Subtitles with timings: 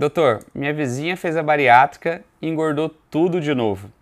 [0.00, 3.92] Doutor, minha vizinha fez a bariátrica e engordou tudo de novo.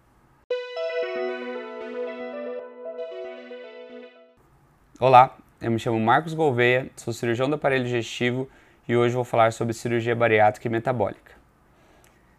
[5.00, 8.48] Olá, eu me chamo Marcos Gouveia, sou cirurgião do aparelho digestivo
[8.87, 11.32] e hoje vou falar sobre cirurgia bariátrica e metabólica.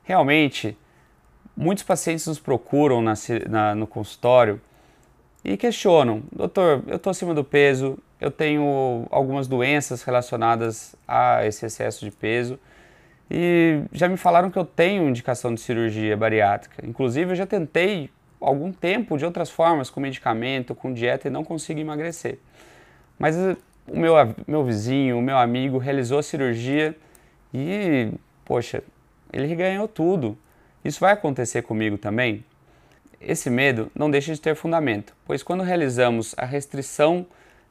[0.03, 0.77] Realmente,
[1.53, 3.13] muitos pacientes nos procuram na,
[3.49, 4.61] na, no consultório
[5.43, 11.65] e questionam: doutor, eu estou acima do peso, eu tenho algumas doenças relacionadas a esse
[11.65, 12.57] excesso de peso
[13.31, 16.85] e já me falaram que eu tenho indicação de cirurgia bariátrica.
[16.85, 18.09] Inclusive, eu já tentei
[18.41, 22.39] algum tempo de outras formas, com medicamento, com dieta e não consigo emagrecer.
[23.19, 23.55] Mas eh,
[23.87, 24.13] o meu,
[24.47, 26.95] meu vizinho, o meu amigo realizou a cirurgia
[27.53, 28.11] e,
[28.45, 28.83] poxa,
[29.31, 30.37] ele ganhou tudo.
[30.83, 32.43] Isso vai acontecer comigo também?
[33.21, 37.25] Esse medo não deixa de ter fundamento, pois quando realizamos a restrição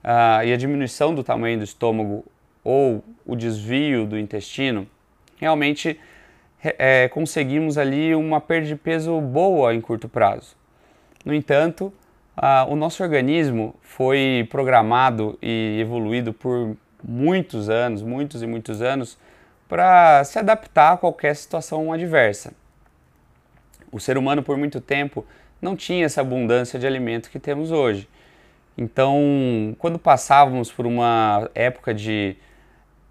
[0.04, 2.24] uh, e a diminuição do tamanho do estômago
[2.62, 4.86] ou o desvio do intestino,
[5.40, 5.98] realmente
[6.62, 10.56] é, conseguimos ali uma perda de peso boa em curto prazo.
[11.24, 11.92] No entanto,
[12.68, 19.18] o nosso organismo foi programado e evoluído por muitos anos, muitos e muitos anos,
[19.68, 22.52] para se adaptar a qualquer situação adversa.
[23.90, 25.26] O ser humano, por muito tempo,
[25.60, 28.08] não tinha essa abundância de alimento que temos hoje.
[28.76, 32.36] Então, quando passávamos por uma época de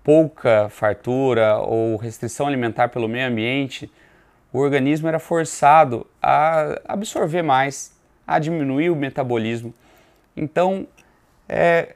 [0.07, 3.91] pouca fartura ou restrição alimentar pelo meio ambiente,
[4.53, 7.93] o organismo era forçado a absorver mais
[8.25, 9.73] a diminuir o metabolismo.
[10.33, 10.87] Então,
[11.49, 11.93] é,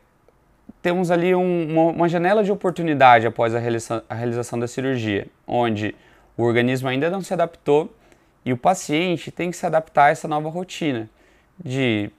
[0.81, 5.95] temos ali um, uma, janela de oportunidade após a realização, a realização da cirurgia, onde
[6.35, 7.95] o organismo ainda não se adaptou
[8.43, 11.09] e o paciente tem que se adaptar a essa nova rotina
[11.57, 12.11] de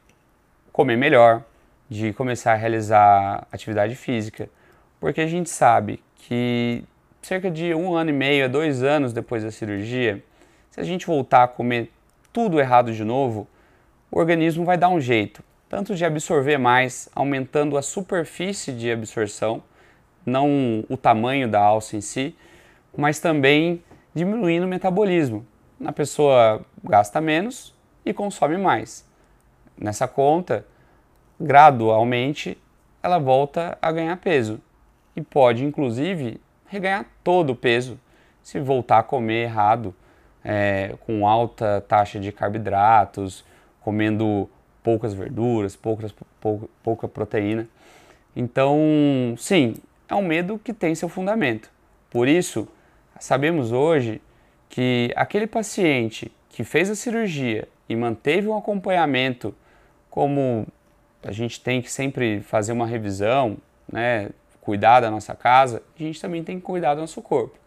[0.72, 1.42] comer melhor,
[1.90, 4.48] de começar a realizar atividade física,
[5.02, 6.84] porque a gente sabe que
[7.20, 10.22] cerca de um ano e meio a dois anos depois da cirurgia,
[10.70, 11.90] se a gente voltar a comer
[12.32, 13.48] tudo errado de novo,
[14.12, 19.60] o organismo vai dar um jeito, tanto de absorver mais, aumentando a superfície de absorção,
[20.24, 22.36] não o tamanho da alça em si,
[22.96, 23.82] mas também
[24.14, 25.44] diminuindo o metabolismo.
[25.84, 27.74] A pessoa gasta menos
[28.06, 29.04] e consome mais.
[29.76, 30.64] Nessa conta,
[31.40, 32.56] gradualmente,
[33.02, 34.60] ela volta a ganhar peso
[35.14, 37.98] e pode, inclusive, reganhar todo o peso
[38.42, 39.94] se voltar a comer errado,
[40.44, 43.44] é, com alta taxa de carboidratos,
[43.80, 44.50] comendo
[44.82, 47.68] poucas verduras, poucas, pouca, pouca proteína.
[48.34, 49.76] Então, sim,
[50.08, 51.70] é um medo que tem seu fundamento.
[52.10, 52.66] Por isso,
[53.20, 54.20] sabemos hoje
[54.68, 59.54] que aquele paciente que fez a cirurgia e manteve um acompanhamento,
[60.10, 60.66] como
[61.22, 63.56] a gente tem que sempre fazer uma revisão,
[63.90, 64.30] né,
[64.62, 67.58] cuidar da nossa casa, a gente também tem que cuidar do nosso corpo.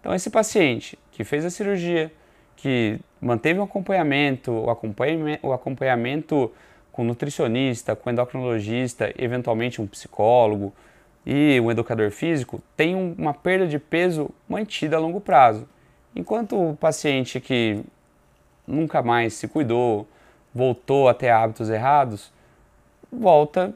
[0.00, 2.10] Então, esse paciente que fez a cirurgia,
[2.56, 6.50] que manteve um acompanhamento, o acompanhamento, o acompanhamento
[6.92, 10.72] com nutricionista, com endocrinologista, eventualmente um psicólogo
[11.26, 15.68] e um educador físico, tem uma perda de peso mantida a longo prazo.
[16.14, 17.82] Enquanto o paciente que
[18.66, 20.08] nunca mais se cuidou,
[20.54, 22.32] voltou a ter hábitos errados,
[23.12, 23.74] volta,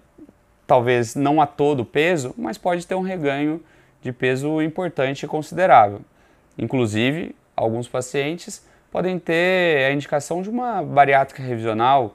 [0.67, 3.63] talvez não a todo peso, mas pode ter um reganho
[4.03, 6.01] de peso importante e considerável.
[6.59, 12.15] Inclusive, alguns pacientes podem ter a indicação de uma bariátrica revisional,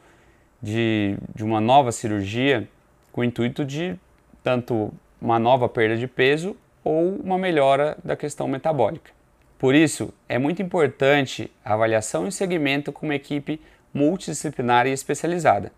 [0.61, 2.67] de, de uma nova cirurgia,
[3.11, 3.95] com o intuito de
[4.43, 9.11] tanto uma nova perda de peso ou uma melhora da questão metabólica.
[9.57, 13.59] Por isso, é muito importante a avaliação e segmento com uma equipe
[13.93, 15.71] multidisciplinar e especializada.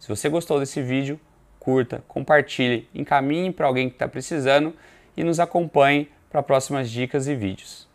[0.00, 1.20] Se você gostou desse vídeo,
[1.68, 4.72] curta, compartilhe, encaminhe para alguém que está precisando
[5.14, 7.87] e nos acompanhe para próximas dicas e vídeos.